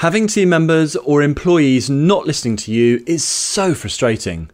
Having 0.00 0.26
team 0.26 0.50
members 0.50 0.94
or 0.94 1.22
employees 1.22 1.88
not 1.88 2.26
listening 2.26 2.56
to 2.56 2.70
you 2.70 3.02
is 3.06 3.24
so 3.24 3.74
frustrating. 3.74 4.50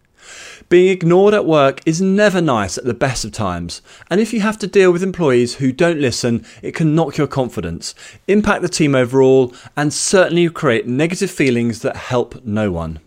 Being 0.68 0.88
ignored 0.88 1.34
at 1.34 1.45
work 1.45 1.80
is 1.84 2.00
never 2.00 2.41
nice 2.41 2.79
at 2.79 2.85
the 2.85 2.95
best 2.95 3.25
of 3.25 3.33
times, 3.33 3.83
and 4.09 4.21
if 4.21 4.33
you 4.33 4.39
have 4.39 4.57
to 4.61 4.69
deal 4.69 4.93
with 4.93 5.03
employees 5.03 5.57
who 5.57 5.73
don't 5.73 5.99
listen, 5.99 6.47
it 6.63 6.77
can 6.77 6.95
knock 6.95 7.17
your 7.19 7.27
confidence, 7.27 7.93
impact 8.29 8.63
the 8.63 8.69
team 8.69 8.95
overall, 8.95 9.53
and 9.77 9.93
certainly 9.93 10.49
create 10.49 10.87
negative 10.87 11.31
feelings 11.31 11.83
that 11.83 11.97
help 11.97 12.45
no 12.45 12.71
one. 12.71 13.01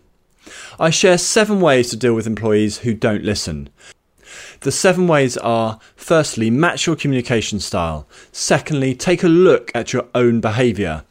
I 0.78 0.90
share 0.90 1.16
seven 1.16 1.62
ways 1.62 1.88
to 1.88 1.96
deal 1.96 2.14
with 2.14 2.26
employees 2.26 2.78
who 2.78 2.92
don't 2.92 3.24
listen. 3.24 3.70
The 4.60 4.72
seven 4.72 5.08
ways 5.08 5.38
are 5.38 5.80
firstly, 5.96 6.50
match 6.50 6.86
your 6.86 6.96
communication 6.96 7.60
style. 7.60 8.06
Secondly, 8.30 8.94
take 8.94 9.22
a 9.22 9.28
look 9.28 9.72
at 9.74 9.94
your 9.94 10.06
own 10.14 10.42
behaviour. 10.42 11.04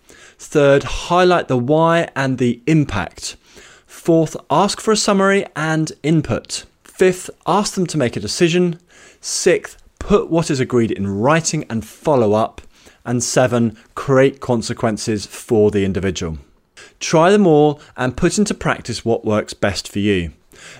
Third, 0.47 0.83
highlight 0.83 1.47
the 1.47 1.57
why 1.57 2.07
and 2.15 2.37
the 2.37 2.61
impact. 2.65 3.35
Fourth, 3.85 4.37
ask 4.49 4.79
for 4.79 4.91
a 4.91 4.97
summary 4.97 5.45
and 5.55 5.91
input. 6.01 6.65
Fifth, 6.83 7.29
ask 7.45 7.73
them 7.73 7.85
to 7.87 7.97
make 7.97 8.15
a 8.15 8.21
decision. 8.21 8.79
Sixth, 9.19 9.75
put 9.99 10.29
what 10.29 10.49
is 10.49 10.59
agreed 10.61 10.91
in 10.91 11.07
writing 11.07 11.65
and 11.69 11.85
follow 11.85 12.33
up. 12.33 12.61
And 13.03 13.23
seven, 13.23 13.75
create 13.95 14.39
consequences 14.39 15.25
for 15.25 15.71
the 15.71 15.83
individual. 15.83 16.37
Try 16.99 17.31
them 17.31 17.45
all 17.47 17.81
and 17.97 18.15
put 18.15 18.37
into 18.37 18.53
practice 18.53 19.03
what 19.03 19.25
works 19.25 19.53
best 19.53 19.91
for 19.91 19.99
you. 19.99 20.31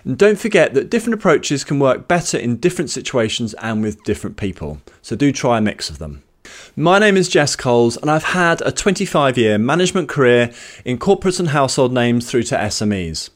And 0.05 0.18
don't 0.18 0.40
forget 0.40 0.74
that 0.76 0.90
different 0.90 1.16
approaches 1.16 1.63
can 1.63 1.80
work 1.80 2.08
better 2.08 2.38
in 2.38 2.58
different 2.58 2.91
situations 2.91 3.54
and 3.55 3.82
with 3.82 4.04
different 4.04 4.38
people. 4.38 4.80
So 5.02 5.16
do 5.16 5.32
try 5.32 5.58
a 5.58 5.62
mix 5.62 5.90
of 5.90 5.98
them. 5.98 6.22
My 6.78 7.00
name 7.00 7.16
is 7.16 7.30
Jess 7.30 7.56
Coles, 7.56 7.96
and 7.96 8.12
I've 8.12 8.26
had 8.26 8.62
a 8.62 8.70
25 8.70 9.38
year 9.38 9.58
management 9.58 10.10
career 10.10 10.52
in 10.84 10.98
corporate 10.98 11.40
and 11.40 11.48
household 11.48 11.94
names 11.94 12.30
through 12.30 12.44
to 12.44 12.58
SMEs. 12.58 13.30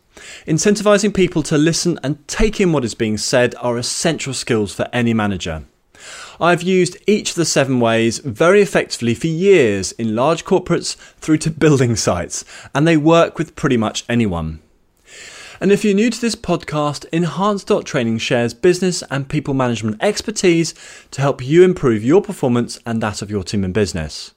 Incentivising 0.45 1.13
people 1.13 1.41
to 1.44 1.58
listen 1.58 1.97
and 2.03 2.28
take 2.28 2.59
in 2.59 2.73
what 2.73 2.83
is 2.83 2.95
being 2.95 3.17
said 3.17 3.55
are 3.61 3.78
essential 3.78 4.33
skills 4.33 4.73
for 4.73 4.89
any 4.91 5.13
manager. 5.13 5.63
I've 6.41 6.63
used 6.63 6.97
each 7.08 7.30
of 7.30 7.36
the 7.38 7.45
seven 7.45 7.80
ways 7.80 8.17
very 8.19 8.61
effectively 8.61 9.16
for 9.16 9.28
years 9.28 9.94
in 9.94 10.17
large 10.17 10.44
corporates 10.44 10.97
through 11.22 11.38
to 11.38 11.50
building 11.63 11.95
sites, 11.95 12.44
and 12.75 12.85
they 12.85 12.97
work 12.97 13.38
with 13.38 13.56
pretty 13.56 13.78
much 13.78 14.03
anyone. 14.09 14.59
And 15.61 15.73
if 15.73 15.83
you're 15.83 15.93
new 15.93 16.09
to 16.09 16.21
this 16.21 16.38
podcast, 16.38 17.05
Enhance 17.11 17.65
Training 17.83 18.17
shares 18.17 18.53
business 18.53 19.03
and 19.11 19.27
people 19.27 19.53
management 19.53 19.97
expertise 20.01 20.73
to 21.11 21.21
help 21.21 21.45
you 21.45 21.63
improve 21.63 22.01
your 22.03 22.21
performance 22.21 22.79
and 22.85 23.01
that 23.01 23.21
of 23.21 23.29
your 23.29 23.43
team 23.43 23.66
and 23.66 23.73
business. 23.73 24.33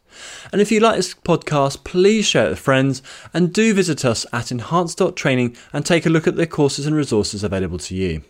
And 0.51 0.61
if 0.61 0.73
you 0.73 0.81
like 0.81 0.97
this 0.97 1.15
podcast, 1.15 1.85
please 1.85 2.27
share 2.27 2.47
it 2.47 2.51
with 2.51 2.59
friends 2.59 3.03
and 3.33 3.53
do 3.53 3.73
visit 3.73 4.05
us 4.05 4.27
at 4.33 4.51
Enhance 4.51 4.97
Training 5.15 5.57
and 5.73 5.87
take 5.87 6.07
a 6.07 6.11
look 6.11 6.27
at 6.27 6.35
the 6.35 6.47
courses 6.47 6.87
and 6.87 6.97
resources 6.97 7.45
available 7.45 7.79
to 7.79 7.95
you. 7.95 8.23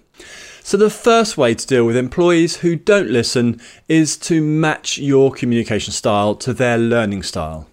So, 0.63 0.77
the 0.77 0.91
first 0.91 1.37
way 1.39 1.55
to 1.55 1.67
deal 1.67 1.87
with 1.87 1.97
employees 1.97 2.59
who 2.59 2.77
don't 2.77 3.09
listen 3.09 3.61
is 3.89 4.17
to 4.19 4.41
match 4.43 4.99
your 4.99 5.33
communication 5.33 5.93
style 5.93 6.35
to 6.37 6.53
their 6.53 6.79
learning 6.79 7.25
style. 7.25 7.67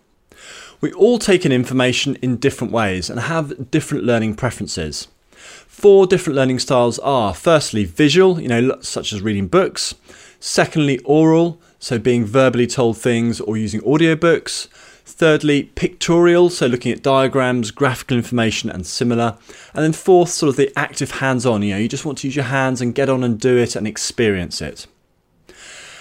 We 0.82 0.94
all 0.94 1.20
take 1.20 1.46
in 1.46 1.52
information 1.52 2.16
in 2.22 2.38
different 2.38 2.72
ways 2.72 3.10
and 3.10 3.20
have 3.20 3.70
different 3.70 4.06
learning 4.06 4.36
preferences. 4.36 5.10
Four 5.68 6.08
different 6.08 6.38
learning 6.38 6.60
styles 6.60 7.00
are 7.00 7.34
firstly 7.34 7.84
visual, 7.84 8.40
you 8.40 8.48
know, 8.48 8.80
such 8.82 9.12
as 9.12 9.22
reading 9.22 9.48
books, 9.48 9.96
secondly 10.40 11.00
oral, 11.00 11.62
so 11.80 12.00
being 12.00 12.26
verbally 12.26 12.68
told 12.68 12.98
things 12.98 13.42
or 13.42 13.58
using 13.58 13.82
audiobooks, 13.82 14.68
thirdly 15.04 15.64
pictorial, 15.64 16.50
so 16.50 16.66
looking 16.66 16.94
at 16.94 17.04
diagrams, 17.04 17.72
graphical 17.72 18.16
information 18.16 18.70
and 18.70 18.86
similar, 18.86 19.38
and 19.74 19.84
then 19.84 19.94
fourth 19.94 20.30
sort 20.30 20.50
of 20.50 20.56
the 20.56 20.72
active 20.78 21.12
hands-on, 21.12 21.62
you 21.62 21.74
know, 21.74 21.80
you 21.80 21.90
just 21.90 22.06
want 22.06 22.18
to 22.20 22.28
use 22.28 22.36
your 22.36 22.46
hands 22.46 22.80
and 22.80 22.96
get 22.96 23.10
on 23.10 23.24
and 23.24 23.40
do 23.40 23.58
it 23.58 23.76
and 23.76 23.86
experience 23.86 24.62
it. 24.62 24.88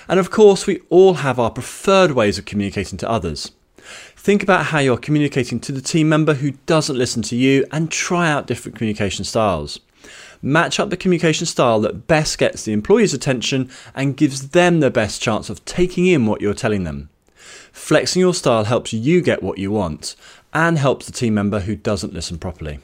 And 0.08 0.20
of 0.20 0.30
course, 0.30 0.66
we 0.66 0.82
all 0.88 1.14
have 1.14 1.38
our 1.40 1.50
preferred 1.50 2.12
ways 2.12 2.38
of 2.38 2.44
communicating 2.44 2.98
to 2.98 3.10
others. 3.10 3.50
Think 4.18 4.42
about 4.42 4.66
how 4.66 4.80
you're 4.80 4.98
communicating 4.98 5.60
to 5.60 5.70
the 5.70 5.80
team 5.80 6.08
member 6.08 6.34
who 6.34 6.50
doesn't 6.66 6.98
listen 6.98 7.22
to 7.22 7.36
you 7.36 7.64
and 7.70 7.88
try 7.88 8.28
out 8.28 8.48
different 8.48 8.76
communication 8.76 9.24
styles. 9.24 9.78
Match 10.42 10.80
up 10.80 10.90
the 10.90 10.96
communication 10.96 11.46
style 11.46 11.80
that 11.80 12.08
best 12.08 12.36
gets 12.36 12.64
the 12.64 12.72
employee's 12.72 13.14
attention 13.14 13.70
and 13.94 14.16
gives 14.16 14.48
them 14.48 14.80
the 14.80 14.90
best 14.90 15.22
chance 15.22 15.48
of 15.48 15.64
taking 15.64 16.06
in 16.06 16.26
what 16.26 16.40
you're 16.40 16.52
telling 16.52 16.82
them. 16.82 17.08
Flexing 17.72 18.18
your 18.18 18.34
style 18.34 18.64
helps 18.64 18.92
you 18.92 19.22
get 19.22 19.40
what 19.42 19.56
you 19.56 19.70
want 19.70 20.16
and 20.52 20.78
helps 20.78 21.06
the 21.06 21.12
team 21.12 21.34
member 21.34 21.60
who 21.60 21.76
doesn't 21.76 22.12
listen 22.12 22.38
properly. 22.38 22.80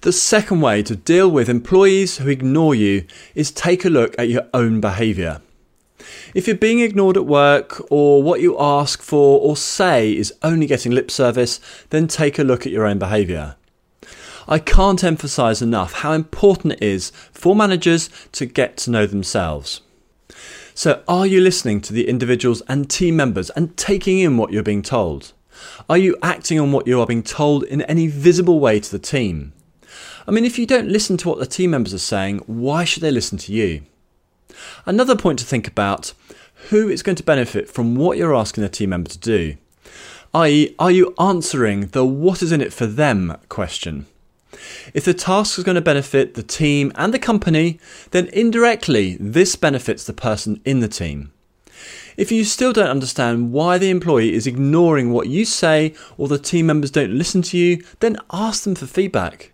The 0.00 0.12
second 0.12 0.62
way 0.62 0.82
to 0.82 0.96
deal 0.96 1.30
with 1.30 1.48
employees 1.48 2.18
who 2.18 2.28
ignore 2.28 2.74
you 2.74 3.06
is 3.36 3.52
take 3.52 3.84
a 3.84 3.88
look 3.88 4.16
at 4.18 4.28
your 4.28 4.46
own 4.52 4.80
behaviour. 4.80 5.40
If 6.34 6.46
you're 6.46 6.56
being 6.56 6.80
ignored 6.80 7.16
at 7.16 7.26
work, 7.26 7.82
or 7.90 8.22
what 8.22 8.40
you 8.40 8.56
ask 8.58 9.02
for 9.02 9.40
or 9.40 9.56
say 9.56 10.12
is 10.12 10.34
only 10.42 10.66
getting 10.66 10.92
lip 10.92 11.10
service, 11.10 11.60
then 11.90 12.06
take 12.06 12.38
a 12.38 12.44
look 12.44 12.66
at 12.66 12.72
your 12.72 12.86
own 12.86 12.98
behaviour. 12.98 13.56
I 14.48 14.58
can't 14.58 15.02
emphasise 15.02 15.60
enough 15.60 15.92
how 15.92 16.12
important 16.12 16.74
it 16.74 16.82
is 16.82 17.10
for 17.32 17.56
managers 17.56 18.08
to 18.32 18.46
get 18.46 18.76
to 18.78 18.90
know 18.90 19.06
themselves. 19.06 19.80
So, 20.74 21.02
are 21.08 21.26
you 21.26 21.40
listening 21.40 21.80
to 21.82 21.92
the 21.92 22.06
individuals 22.06 22.62
and 22.68 22.88
team 22.88 23.16
members 23.16 23.50
and 23.50 23.76
taking 23.76 24.18
in 24.18 24.36
what 24.36 24.52
you're 24.52 24.62
being 24.62 24.82
told? 24.82 25.32
Are 25.88 25.98
you 25.98 26.16
acting 26.22 26.60
on 26.60 26.70
what 26.70 26.86
you 26.86 27.00
are 27.00 27.06
being 27.06 27.22
told 27.22 27.64
in 27.64 27.82
any 27.82 28.06
visible 28.08 28.60
way 28.60 28.78
to 28.78 28.90
the 28.90 28.98
team? 28.98 29.52
I 30.28 30.32
mean, 30.32 30.44
if 30.44 30.58
you 30.58 30.66
don't 30.66 30.88
listen 30.88 31.16
to 31.18 31.28
what 31.28 31.38
the 31.38 31.46
team 31.46 31.70
members 31.70 31.94
are 31.94 31.98
saying, 31.98 32.38
why 32.46 32.84
should 32.84 33.02
they 33.02 33.10
listen 33.10 33.38
to 33.38 33.52
you? 33.52 33.82
Another 34.84 35.16
point 35.16 35.38
to 35.38 35.44
think 35.44 35.66
about 35.66 36.12
who 36.70 36.88
is 36.88 37.02
going 37.02 37.16
to 37.16 37.22
benefit 37.22 37.68
from 37.68 37.94
what 37.96 38.18
you're 38.18 38.34
asking 38.34 38.64
a 38.64 38.68
team 38.68 38.90
member 38.90 39.10
to 39.10 39.18
do? 39.18 39.56
i.e., 40.34 40.74
are 40.78 40.90
you 40.90 41.14
answering 41.18 41.86
the 41.88 42.04
what 42.04 42.42
is 42.42 42.52
in 42.52 42.60
it 42.60 42.72
for 42.72 42.86
them 42.86 43.36
question? 43.48 44.06
If 44.92 45.04
the 45.04 45.14
task 45.14 45.58
is 45.58 45.64
going 45.64 45.76
to 45.76 45.80
benefit 45.80 46.34
the 46.34 46.42
team 46.42 46.92
and 46.94 47.12
the 47.12 47.18
company, 47.18 47.78
then 48.10 48.28
indirectly 48.32 49.16
this 49.18 49.56
benefits 49.56 50.04
the 50.04 50.12
person 50.12 50.60
in 50.64 50.80
the 50.80 50.88
team. 50.88 51.32
If 52.16 52.32
you 52.32 52.44
still 52.44 52.72
don't 52.72 52.88
understand 52.88 53.52
why 53.52 53.76
the 53.78 53.90
employee 53.90 54.32
is 54.32 54.46
ignoring 54.46 55.12
what 55.12 55.28
you 55.28 55.44
say 55.44 55.94
or 56.16 56.28
the 56.28 56.38
team 56.38 56.66
members 56.66 56.90
don't 56.90 57.16
listen 57.16 57.42
to 57.42 57.58
you, 57.58 57.82
then 58.00 58.16
ask 58.32 58.64
them 58.64 58.74
for 58.74 58.86
feedback. 58.86 59.52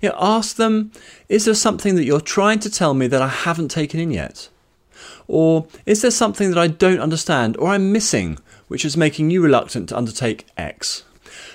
You 0.00 0.10
know, 0.10 0.16
ask 0.18 0.56
them, 0.56 0.92
is 1.28 1.44
there 1.44 1.54
something 1.54 1.94
that 1.94 2.04
you're 2.04 2.20
trying 2.20 2.58
to 2.60 2.70
tell 2.70 2.94
me 2.94 3.06
that 3.06 3.22
I 3.22 3.28
haven't 3.28 3.70
taken 3.70 4.00
in 4.00 4.10
yet? 4.10 4.48
Or 5.28 5.66
is 5.86 6.02
there 6.02 6.10
something 6.10 6.50
that 6.50 6.58
I 6.58 6.66
don't 6.66 7.00
understand 7.00 7.56
or 7.56 7.68
I'm 7.68 7.92
missing 7.92 8.38
which 8.68 8.84
is 8.84 8.96
making 8.96 9.30
you 9.30 9.42
reluctant 9.42 9.88
to 9.88 9.96
undertake 9.96 10.46
X? 10.56 11.04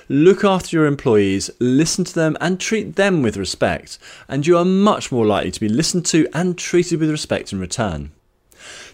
Look 0.08 0.44
after 0.44 0.75
your 0.75 0.86
employees, 0.86 1.50
listen 1.59 2.06
to 2.06 2.13
them, 2.13 2.38
and 2.40 2.59
treat 2.59 2.96
them 2.96 3.22
with 3.22 3.38
respect, 3.38 3.97
and 4.28 4.46
you 4.46 4.57
are 4.57 4.66
much 4.66 5.12
more 5.12 5.25
likely 5.25 5.52
to 5.52 5.59
be 5.59 5.68
listened 5.68 6.06
to 6.07 6.28
and 6.34 6.57
treated 6.57 7.00
with 7.00 7.09
respect 7.09 7.52
in 7.52 7.59
return. 7.59 8.12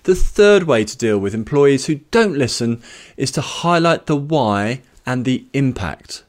The 0.04 0.16
third 0.16 0.64
way 0.64 0.86
to 0.86 0.98
deal 0.98 1.20
with 1.20 1.36
employees 1.36 1.86
who 1.86 1.96
don't 2.12 2.38
listen 2.38 2.82
is 3.18 3.32
to 3.32 3.42
highlight 3.42 4.06
the 4.06 4.16
why 4.16 4.82
and 5.06 5.26
the 5.26 5.46
impact. 5.54 6.24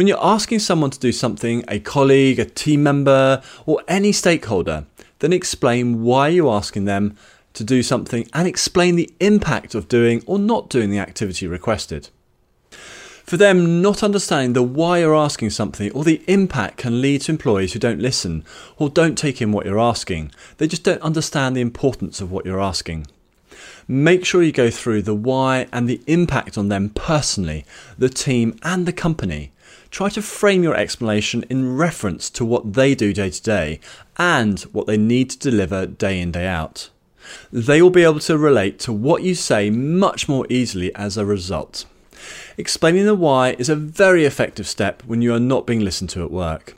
When 0.00 0.06
you're 0.06 0.24
asking 0.24 0.60
someone 0.60 0.88
to 0.92 0.98
do 0.98 1.12
something, 1.12 1.62
a 1.68 1.78
colleague, 1.78 2.38
a 2.38 2.46
team 2.46 2.82
member, 2.82 3.42
or 3.66 3.82
any 3.86 4.12
stakeholder, 4.12 4.86
then 5.18 5.30
explain 5.30 6.02
why 6.02 6.28
you're 6.28 6.50
asking 6.50 6.86
them 6.86 7.18
to 7.52 7.64
do 7.64 7.82
something 7.82 8.26
and 8.32 8.48
explain 8.48 8.96
the 8.96 9.12
impact 9.20 9.74
of 9.74 9.88
doing 9.88 10.22
or 10.24 10.38
not 10.38 10.70
doing 10.70 10.88
the 10.88 10.98
activity 10.98 11.46
requested. 11.46 12.08
For 12.70 13.36
them, 13.36 13.82
not 13.82 14.02
understanding 14.02 14.54
the 14.54 14.62
why 14.62 15.00
you're 15.00 15.14
asking 15.14 15.50
something 15.50 15.92
or 15.92 16.02
the 16.02 16.22
impact 16.26 16.78
can 16.78 17.02
lead 17.02 17.20
to 17.20 17.32
employees 17.32 17.74
who 17.74 17.78
don't 17.78 18.00
listen 18.00 18.42
or 18.78 18.88
don't 18.88 19.18
take 19.18 19.42
in 19.42 19.52
what 19.52 19.66
you're 19.66 19.78
asking. 19.78 20.32
They 20.56 20.66
just 20.66 20.82
don't 20.82 21.02
understand 21.02 21.54
the 21.54 21.60
importance 21.60 22.22
of 22.22 22.32
what 22.32 22.46
you're 22.46 22.58
asking. 22.58 23.06
Make 23.86 24.24
sure 24.24 24.42
you 24.42 24.52
go 24.52 24.70
through 24.70 25.02
the 25.02 25.14
why 25.14 25.66
and 25.72 25.86
the 25.86 26.00
impact 26.06 26.56
on 26.56 26.68
them 26.68 26.88
personally, 26.88 27.66
the 27.98 28.08
team, 28.08 28.58
and 28.62 28.86
the 28.86 28.94
company. 28.94 29.52
Try 29.90 30.08
to 30.10 30.22
frame 30.22 30.62
your 30.62 30.76
explanation 30.76 31.44
in 31.50 31.76
reference 31.76 32.30
to 32.30 32.44
what 32.44 32.74
they 32.74 32.94
do 32.94 33.12
day 33.12 33.30
to 33.30 33.42
day 33.42 33.80
and 34.16 34.60
what 34.72 34.86
they 34.86 34.96
need 34.96 35.30
to 35.30 35.38
deliver 35.38 35.86
day 35.86 36.20
in, 36.20 36.30
day 36.30 36.46
out. 36.46 36.90
They 37.52 37.82
will 37.82 37.90
be 37.90 38.04
able 38.04 38.20
to 38.20 38.38
relate 38.38 38.78
to 38.80 38.92
what 38.92 39.22
you 39.22 39.34
say 39.34 39.68
much 39.68 40.28
more 40.28 40.46
easily 40.48 40.94
as 40.94 41.16
a 41.16 41.26
result. 41.26 41.86
Explaining 42.56 43.04
the 43.04 43.14
why 43.14 43.56
is 43.58 43.68
a 43.68 43.76
very 43.76 44.24
effective 44.24 44.68
step 44.68 45.02
when 45.06 45.22
you 45.22 45.34
are 45.34 45.40
not 45.40 45.66
being 45.66 45.80
listened 45.80 46.10
to 46.10 46.22
at 46.22 46.30
work. 46.30 46.76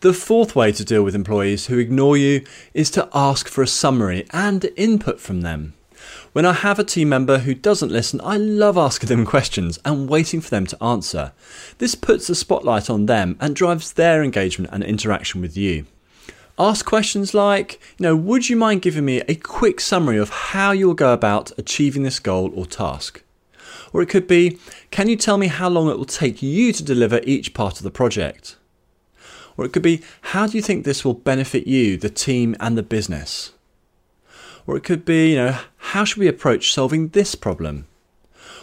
The 0.00 0.12
fourth 0.12 0.56
way 0.56 0.72
to 0.72 0.84
deal 0.84 1.02
with 1.02 1.14
employees 1.14 1.66
who 1.66 1.78
ignore 1.78 2.16
you 2.16 2.44
is 2.74 2.90
to 2.92 3.08
ask 3.14 3.48
for 3.48 3.62
a 3.62 3.66
summary 3.68 4.26
and 4.30 4.68
input 4.76 5.20
from 5.20 5.42
them. 5.42 5.74
When 6.32 6.46
I 6.46 6.54
have 6.54 6.78
a 6.78 6.84
team 6.84 7.10
member 7.10 7.40
who 7.40 7.54
doesn't 7.54 7.92
listen, 7.92 8.18
I 8.24 8.38
love 8.38 8.78
asking 8.78 9.08
them 9.08 9.26
questions 9.26 9.78
and 9.84 10.08
waiting 10.08 10.40
for 10.40 10.48
them 10.48 10.64
to 10.68 10.82
answer. 10.82 11.32
This 11.76 11.94
puts 11.94 12.26
the 12.26 12.34
spotlight 12.34 12.88
on 12.88 13.04
them 13.04 13.36
and 13.38 13.54
drives 13.54 13.92
their 13.92 14.22
engagement 14.22 14.72
and 14.72 14.82
interaction 14.82 15.42
with 15.42 15.58
you. 15.58 15.84
Ask 16.58 16.86
questions 16.86 17.34
like, 17.34 17.78
you 17.98 18.04
know, 18.04 18.16
would 18.16 18.48
you 18.48 18.56
mind 18.56 18.80
giving 18.80 19.04
me 19.04 19.20
a 19.28 19.34
quick 19.34 19.78
summary 19.78 20.16
of 20.16 20.30
how 20.30 20.70
you'll 20.70 20.94
go 20.94 21.12
about 21.12 21.52
achieving 21.58 22.02
this 22.02 22.18
goal 22.18 22.50
or 22.54 22.64
task? 22.64 23.22
Or 23.92 24.00
it 24.00 24.08
could 24.08 24.26
be, 24.26 24.58
can 24.90 25.10
you 25.10 25.16
tell 25.16 25.36
me 25.36 25.48
how 25.48 25.68
long 25.68 25.90
it 25.90 25.98
will 25.98 26.06
take 26.06 26.42
you 26.42 26.72
to 26.72 26.82
deliver 26.82 27.20
each 27.24 27.52
part 27.52 27.76
of 27.76 27.82
the 27.82 27.90
project? 27.90 28.56
Or 29.58 29.66
it 29.66 29.74
could 29.74 29.82
be, 29.82 30.00
how 30.22 30.46
do 30.46 30.56
you 30.56 30.62
think 30.62 30.86
this 30.86 31.04
will 31.04 31.12
benefit 31.12 31.66
you, 31.66 31.98
the 31.98 32.08
team, 32.08 32.56
and 32.58 32.78
the 32.78 32.82
business? 32.82 33.52
Or 34.66 34.76
it 34.76 34.84
could 34.84 35.04
be, 35.04 35.30
you 35.30 35.36
know, 35.36 35.58
how 35.76 36.04
should 36.04 36.18
we 36.18 36.28
approach 36.28 36.72
solving 36.72 37.08
this 37.08 37.34
problem? 37.34 37.86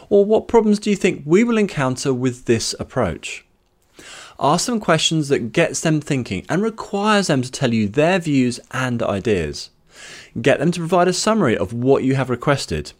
Or 0.10 0.26
what 0.26 0.48
problems 0.48 0.80
do 0.80 0.90
you 0.90 0.96
think 0.96 1.24
we 1.26 1.44
will 1.44 1.58
encounter 1.58 2.14
with 2.14 2.46
this 2.46 2.74
approach? 2.80 3.46
Ask 4.40 4.66
them 4.66 4.80
questions 4.80 5.28
that 5.28 5.52
gets 5.52 5.82
them 5.82 6.00
thinking 6.00 6.46
and 6.48 6.62
requires 6.62 7.28
them 7.28 7.42
to 7.42 7.52
tell 7.52 7.74
you 7.74 7.88
their 7.88 8.20
views 8.20 8.60
and 8.72 9.04
ideas. 9.04 9.70
Get 10.42 10.60
them 10.60 10.72
to 10.72 10.80
provide 10.80 11.10
a 11.10 11.14
summary 11.14 11.58
of 11.58 11.74
what 11.74 12.04
you 12.04 12.16
have 12.16 12.30
requested. 12.30 12.94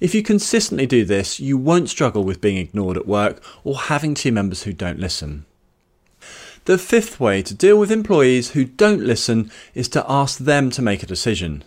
If 0.00 0.14
you 0.14 0.22
consistently 0.22 0.86
do 0.86 1.04
this, 1.04 1.38
you 1.40 1.56
won't 1.56 1.88
struggle 1.88 2.24
with 2.24 2.40
being 2.40 2.56
ignored 2.56 2.96
at 2.96 3.06
work 3.06 3.40
or 3.64 3.76
having 3.78 4.14
team 4.14 4.34
members 4.34 4.64
who 4.64 4.72
don't 4.72 4.98
listen. 4.98 5.46
The 6.64 6.78
fifth 6.78 7.20
way 7.20 7.42
to 7.42 7.54
deal 7.54 7.78
with 7.78 7.92
employees 7.92 8.50
who 8.50 8.64
don't 8.64 9.00
listen 9.00 9.52
is 9.72 9.88
to 9.90 10.04
ask 10.08 10.38
them 10.38 10.70
to 10.70 10.82
make 10.82 11.02
a 11.02 11.06
decision. 11.06 11.62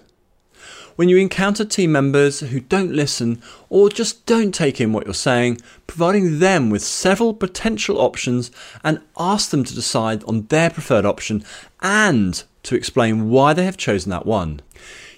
When 1.00 1.08
you 1.08 1.16
encounter 1.16 1.64
team 1.64 1.94
members 1.94 2.42
who 2.42 2.60
don't 2.60 2.92
listen 2.92 3.42
or 3.70 3.88
just 3.88 4.26
don't 4.26 4.54
take 4.54 4.82
in 4.82 4.92
what 4.92 5.06
you're 5.06 5.14
saying, 5.14 5.62
providing 5.88 6.40
them 6.40 6.70
with 6.70 6.82
several 6.84 7.34
potential 7.34 8.02
options 8.02 8.52
and 8.84 9.00
ask 9.18 9.50
them 9.50 9.64
to 9.64 9.74
decide 9.74 10.26
on 10.26 10.48
their 10.48 10.70
preferred 10.70 11.06
option 11.06 11.46
and 11.82 12.44
to 12.64 12.76
explain 12.76 13.30
why 13.30 13.54
they 13.54 13.64
have 13.64 13.78
chosen 13.78 14.10
that 14.10 14.26
one. 14.26 14.60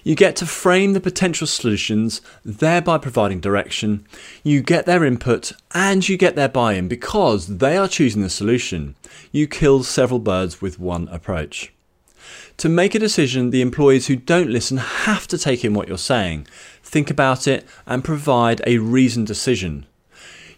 You 0.04 0.14
get 0.14 0.36
to 0.36 0.46
frame 0.46 0.92
the 0.92 1.00
potential 1.00 1.48
solutions, 1.48 2.20
thereby 2.44 2.98
providing 2.98 3.40
direction. 3.40 4.06
You 4.44 4.62
get 4.62 4.86
their 4.86 5.04
input 5.04 5.50
and 5.74 6.08
you 6.08 6.16
get 6.16 6.36
their 6.36 6.48
buy 6.48 6.74
in 6.74 6.86
because 6.86 7.58
they 7.58 7.76
are 7.76 7.88
choosing 7.88 8.22
the 8.22 8.30
solution. 8.30 8.94
You 9.32 9.48
kill 9.48 9.82
several 9.82 10.20
birds 10.20 10.62
with 10.62 10.78
one 10.78 11.08
approach. 11.08 11.72
To 12.58 12.68
make 12.68 12.94
a 12.94 12.98
decision, 12.98 13.50
the 13.50 13.62
employees 13.62 14.06
who 14.06 14.16
don't 14.16 14.50
listen 14.50 14.76
have 14.76 15.26
to 15.28 15.38
take 15.38 15.64
in 15.64 15.74
what 15.74 15.88
you're 15.88 15.98
saying, 15.98 16.46
think 16.82 17.10
about 17.10 17.48
it, 17.48 17.66
and 17.86 18.04
provide 18.04 18.60
a 18.66 18.78
reasoned 18.78 19.26
decision. 19.26 19.86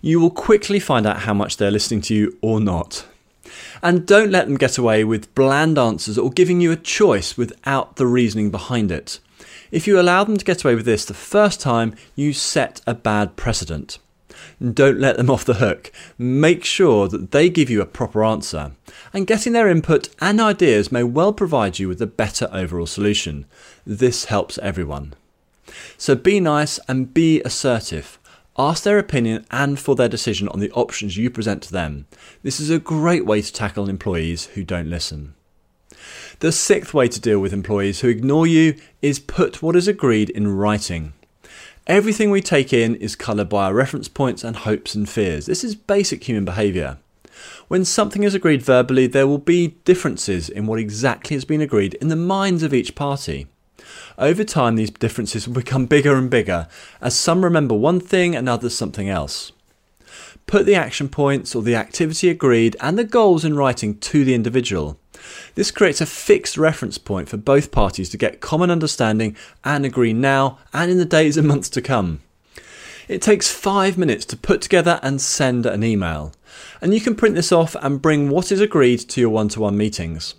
You 0.01 0.21
will 0.21 0.31
quickly 0.31 0.81
find 0.81 1.07
out 1.07 1.21
how 1.21 1.35
much 1.35 1.57
they're 1.57 1.71
listening 1.71 2.03
to 2.03 2.15
you 2.15 2.37
or 2.43 2.61
not. 2.61 3.07
And 3.83 4.07
don't 4.07 4.31
let 4.31 4.47
them 4.47 4.57
get 4.57 4.79
away 4.79 5.05
with 5.05 5.35
bland 5.35 5.79
answers 5.79 6.19
or 6.19 6.31
giving 6.31 6.61
you 6.61 6.73
a 6.73 6.77
choice 6.77 7.37
without 7.37 7.97
the 7.97 8.07
reasoning 8.07 8.51
behind 8.51 8.91
it. 8.91 9.21
If 9.71 9.87
you 9.87 9.99
allow 9.99 10.25
them 10.25 10.37
to 10.37 10.45
get 10.45 10.65
away 10.65 10.75
with 10.75 10.85
this 10.85 11.05
the 11.05 11.15
first 11.15 11.61
time, 11.61 11.95
you 12.15 12.33
set 12.33 12.81
a 12.87 12.95
bad 12.95 13.37
precedent. 13.37 13.99
Don't 14.63 14.99
let 14.99 15.17
them 15.17 15.31
off 15.31 15.45
the 15.45 15.55
hook. 15.55 15.93
Make 16.19 16.65
sure 16.65 17.09
that 17.09 17.31
they 17.31 17.49
give 17.49 17.71
you 17.71 17.81
a 17.81 17.87
proper 17.87 18.25
answer. 18.25 18.73
And 19.13 19.27
getting 19.27 19.53
their 19.53 19.69
input 19.69 20.09
and 20.21 20.41
ideas 20.41 20.93
may 20.93 21.03
well 21.03 21.33
provide 21.33 21.79
you 21.79 21.89
with 21.89 22.01
a 22.03 22.07
better 22.07 22.49
overall 22.53 22.87
solution. 22.87 23.47
This 23.87 24.27
helps 24.27 24.59
everyone. 24.59 25.15
So 25.97 26.15
be 26.15 26.41
nice 26.41 26.79
and 26.89 27.13
be 27.13 27.41
assertive. 27.43 28.19
Ask 28.57 28.85
their 28.85 28.99
opinion 28.99 29.45
and 29.51 29.81
for 29.81 29.97
their 29.97 30.09
decision 30.09 30.49
on 30.49 30.61
the 30.61 30.71
options 30.73 31.17
you 31.17 31.29
present 31.29 31.63
to 31.65 31.73
them. 31.73 32.07
This 32.43 32.61
is 32.61 32.71
a 32.71 32.79
great 32.79 33.27
way 33.27 33.43
to 33.43 33.53
tackle 33.53 33.89
employees 33.89 34.47
who 34.47 34.63
don't 34.63 34.89
listen. 34.89 35.35
The 36.41 36.53
sixth 36.53 36.95
way 36.95 37.09
to 37.09 37.21
deal 37.21 37.41
with 37.41 37.53
employees 37.53 38.01
who 38.01 38.09
ignore 38.09 38.47
you 38.47 38.77
is 39.03 39.19
put 39.19 39.63
what 39.63 39.77
is 39.77 39.89
agreed 39.89 40.31
in 40.31 40.55
writing. 40.57 41.15
Everything 41.87 42.31
we 42.31 42.41
take 42.41 42.73
in 42.73 42.95
is 42.95 43.15
coloured 43.15 43.51
by 43.51 43.67
our 43.67 43.75
reference 43.75 44.09
points 44.09 44.43
and 44.43 44.57
hopes 44.57 44.95
and 44.95 45.07
fears. 45.07 45.45
This 45.45 45.63
is 45.63 45.75
basic 45.75 46.25
human 46.25 46.47
behaviour. 46.47 46.97
When 47.69 47.85
something 47.85 48.23
is 48.23 48.35
agreed 48.35 48.63
verbally, 48.63 49.07
there 49.07 49.27
will 49.27 49.37
be 49.37 49.77
differences 49.85 50.49
in 50.49 50.67
what 50.67 50.79
exactly 50.79 51.37
has 51.37 51.45
been 51.45 51.61
agreed 51.61 51.93
in 51.95 52.09
the 52.09 52.17
minds 52.17 52.63
of 52.63 52.73
each 52.73 52.95
party. 52.95 53.49
Over 54.17 54.45
time, 54.45 54.77
these 54.77 54.91
differences 54.91 55.47
will 55.47 55.57
become 55.57 55.85
bigger 55.85 56.17
and 56.17 56.31
bigger, 56.31 56.69
as 57.03 57.19
some 57.19 57.45
remember 57.45 57.75
one 57.75 58.01
thing 58.01 58.35
and 58.35 58.49
others 58.49 58.75
something 58.75 59.11
else. 59.11 59.53
Put 60.47 60.67
the 60.67 60.75
action 60.75 61.09
points 61.09 61.55
or 61.55 61.63
the 61.63 61.75
activity 61.75 62.29
agreed 62.29 62.77
and 62.81 62.99
the 62.99 63.05
goals 63.05 63.45
in 63.45 63.57
writing 63.57 63.99
to 63.99 64.25
the 64.25 64.35
individual. 64.35 64.99
This 65.55 65.71
creates 65.71 66.01
a 66.01 66.07
fixed 66.07 66.59
reference 66.59 66.99
point 66.99 67.29
for 67.29 67.37
both 67.37 67.71
parties 67.71 68.09
to 68.11 68.19
get 68.19 68.41
common 68.41 68.71
understanding 68.71 69.37
and 69.65 69.87
agree 69.87 70.13
now 70.13 70.59
and 70.73 70.91
in 70.91 70.99
the 70.99 71.05
days 71.05 71.37
and 71.37 71.49
months 71.49 71.69
to 71.71 71.83
come. 71.83 72.21
It 73.09 73.21
takes 73.21 73.53
five 73.53 73.99
minutes 73.99 74.25
to 74.27 74.37
put 74.37 74.63
together 74.63 74.99
and 75.03 75.21
send 75.21 75.67
an 75.67 75.85
email, 75.85 76.33
and 76.81 76.95
you 76.95 77.01
can 77.01 77.15
print 77.15 77.35
this 77.35 77.53
off 77.53 77.77
and 77.83 78.01
bring 78.01 78.31
what 78.31 78.51
is 78.51 78.61
agreed 78.61 79.01
to 79.01 79.21
your 79.21 79.31
one 79.31 79.49
to 79.51 79.61
one 79.61 79.77
meetings. 79.77 80.35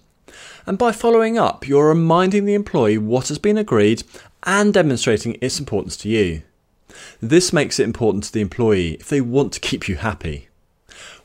And 0.66 0.78
by 0.78 0.92
following 0.92 1.38
up, 1.38 1.68
you're 1.68 1.90
reminding 1.90 2.46
the 2.46 2.56
employee 2.56 2.98
what 2.98 3.28
has 3.28 3.38
been 3.38 3.58
agreed 3.58 4.04
and 4.44 4.74
demonstrating 4.74 5.38
its 5.42 5.60
importance 5.60 5.96
to 5.98 6.10
you. 6.10 6.42
This 7.21 7.53
makes 7.53 7.80
it 7.80 7.83
important 7.83 8.25
to 8.25 8.31
the 8.31 8.42
employee 8.42 8.94
if 8.95 9.09
they 9.09 9.21
want 9.21 9.53
to 9.53 9.59
keep 9.59 9.88
you 9.88 9.95
happy. 9.95 10.50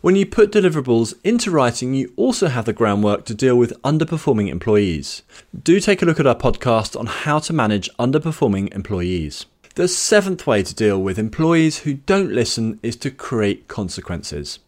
When 0.00 0.17
you 0.17 0.25
put 0.26 0.50
deliverables 0.50 1.14
into 1.22 1.50
writing, 1.50 1.94
you 1.94 2.12
also 2.17 2.49
have 2.49 2.64
the 2.64 2.72
groundwork 2.72 3.25
to 3.26 3.34
deal 3.34 3.56
with 3.56 3.81
underperforming 3.82 4.49
employees. 4.49 5.22
Do 5.62 5.78
take 5.78 6.00
a 6.00 6.06
look 6.06 6.19
at 6.19 6.26
our 6.26 6.34
podcast 6.34 6.99
on 6.99 7.06
how 7.06 7.38
to 7.40 7.52
manage 7.52 7.90
underperforming 7.99 8.75
employees. 8.75 9.46
The 9.75 9.88
seventh 9.88 10.46
way 10.46 10.62
to 10.62 10.75
deal 10.75 11.00
with 11.00 11.19
employees 11.19 11.81
who 11.81 11.94
don't 11.94 12.32
listen 12.32 12.81
is 12.82 12.96
to 12.96 13.11
create 13.11 13.69
consequences. 13.69 14.58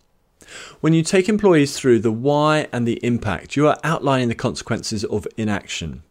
When 0.81 0.93
you 0.93 1.03
take 1.03 1.29
employees 1.29 1.77
through 1.77 2.01
the 2.01 2.13
why 2.13 2.69
and 2.73 2.87
the 2.87 3.05
impact, 3.05 3.57
you 3.57 3.67
are 3.67 3.79
outlining 3.83 4.29
the 4.29 4.35
consequences 4.35 5.05
of 5.05 5.27
inaction. 5.37 6.03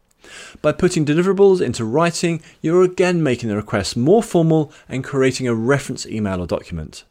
By 0.62 0.72
putting 0.72 1.06
deliverables 1.06 1.62
into 1.62 1.86
writing, 1.86 2.42
you're 2.62 2.84
again 2.84 3.24
making 3.24 3.50
the 3.50 3.56
request 3.56 3.98
more 3.98 4.24
formal 4.24 4.72
and 4.88 5.04
creating 5.04 5.48
a 5.48 5.56
reference 5.56 6.06
email 6.06 6.42
or 6.42 6.48
document. 6.48 7.04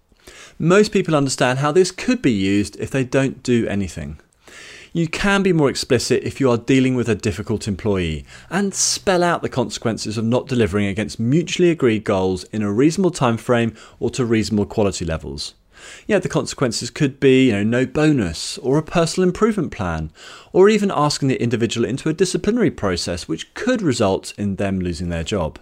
Most 0.58 0.92
people 0.92 1.16
understand 1.16 1.58
how 1.58 1.72
this 1.72 1.90
could 1.90 2.22
be 2.22 2.32
used 2.32 2.76
if 2.76 2.90
they 2.90 3.04
don't 3.04 3.42
do 3.42 3.66
anything. 3.66 4.18
You 4.92 5.06
can 5.06 5.44
be 5.44 5.52
more 5.52 5.70
explicit 5.70 6.24
if 6.24 6.40
you 6.40 6.50
are 6.50 6.58
dealing 6.58 6.96
with 6.96 7.08
a 7.08 7.14
difficult 7.14 7.68
employee 7.68 8.24
and 8.50 8.74
spell 8.74 9.22
out 9.22 9.40
the 9.40 9.48
consequences 9.48 10.18
of 10.18 10.24
not 10.24 10.48
delivering 10.48 10.86
against 10.86 11.20
mutually 11.20 11.70
agreed 11.70 12.02
goals 12.02 12.42
in 12.44 12.62
a 12.62 12.72
reasonable 12.72 13.12
time 13.12 13.36
frame 13.36 13.74
or 14.00 14.10
to 14.10 14.24
reasonable 14.24 14.66
quality 14.66 15.04
levels. 15.04 15.54
Yeah, 16.06 16.18
the 16.18 16.28
consequences 16.28 16.90
could 16.90 17.20
be, 17.20 17.46
you 17.46 17.52
know, 17.52 17.62
no 17.62 17.86
bonus 17.86 18.58
or 18.58 18.78
a 18.78 18.82
personal 18.82 19.28
improvement 19.28 19.72
plan, 19.72 20.10
or 20.52 20.68
even 20.68 20.90
asking 20.90 21.28
the 21.28 21.42
individual 21.42 21.86
into 21.86 22.08
a 22.08 22.14
disciplinary 22.14 22.70
process 22.70 23.28
which 23.28 23.52
could 23.54 23.82
result 23.82 24.34
in 24.38 24.56
them 24.56 24.80
losing 24.80 25.08
their 25.08 25.24
job. 25.24 25.58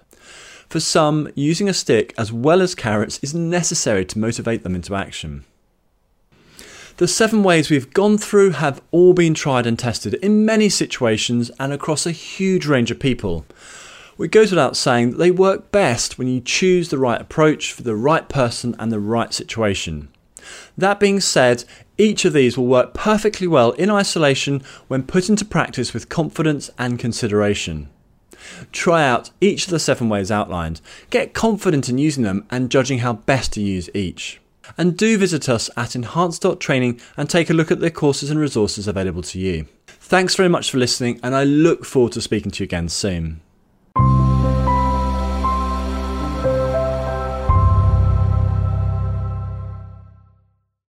For 0.69 0.81
some, 0.81 1.31
using 1.35 1.69
a 1.69 1.75
stick 1.75 2.13
as 2.19 2.31
well 2.31 2.61
as 2.61 2.75
carrots 2.75 3.19
is 3.23 3.35
necessary 3.35 4.05
to 4.05 4.19
motivate 4.19 4.65
them 4.65 4.75
into 4.75 4.95
action. 4.95 5.45
The 6.99 7.09
seven 7.09 7.45
ways 7.45 7.71
we've 7.71 7.95
gone 7.95 8.19
through 8.19 8.51
have 8.51 8.83
all 8.91 9.15
been 9.15 9.33
tried 9.33 9.67
and 9.67 9.79
tested 9.79 10.15
in 10.15 10.45
many 10.45 10.69
situations 10.69 11.51
and 11.61 11.73
across 11.73 12.07
a 12.07 12.11
huge 12.11 12.67
range 12.67 12.91
of 12.91 12.99
people. 12.99 13.47
It 14.19 14.33
goes 14.33 14.51
without 14.51 14.77
saying 14.77 15.11
that 15.11 15.19
they 15.19 15.31
work 15.31 15.71
best 15.71 16.19
when 16.19 16.27
you 16.27 16.41
choose 16.41 16.89
the 16.89 16.99
right 16.99 17.21
approach 17.21 17.73
for 17.73 17.83
the 17.83 17.95
right 17.95 18.29
person 18.29 18.75
and 18.79 18.91
the 18.91 18.99
right 18.99 19.33
situation. 19.33 20.09
That 20.77 20.99
being 20.99 21.21
said, 21.21 21.65
each 21.97 22.25
of 22.25 22.33
these 22.33 22.57
will 22.57 22.67
work 22.67 22.95
perfectly 22.95 23.47
well 23.47 23.73
in 23.73 23.91
isolation 23.91 24.63
when 24.89 25.05
put 25.05 25.29
into 25.29 25.45
practice 25.45 25.95
with 25.95 26.09
confidence 26.09 26.71
and 26.79 26.99
consideration. 26.99 27.91
Try 28.73 29.07
out 29.07 29.31
each 29.41 29.65
of 29.65 29.71
the 29.71 29.79
seven 29.79 30.09
ways 30.09 30.31
outlined, 30.31 30.81
get 31.11 31.35
confident 31.35 31.89
in 31.89 31.99
using 31.99 32.25
them 32.25 32.47
and 32.51 32.71
judging 32.71 33.01
how 33.01 33.15
best 33.15 33.53
to 33.53 33.61
use 33.61 33.91
each. 33.95 34.41
And 34.77 34.97
do 34.97 35.17
visit 35.17 35.49
us 35.49 35.71
at 35.77 35.97
enhance.training 35.97 37.01
and 37.17 37.29
take 37.29 37.51
a 37.51 37.55
look 37.55 37.71
at 37.71 37.81
the 37.81 37.91
courses 37.91 38.31
and 38.31 38.39
resources 38.39 38.87
available 38.87 39.23
to 39.23 39.39
you. 39.39 39.67
Thanks 39.87 40.35
very 40.35 40.49
much 40.49 40.71
for 40.71 40.79
listening, 40.79 41.21
and 41.23 41.35
I 41.35 41.45
look 41.45 41.85
forward 41.85 42.13
to 42.13 42.21
speaking 42.21 42.51
to 42.53 42.63
you 42.63 42.65
again 42.65 42.89
soon. 42.89 43.41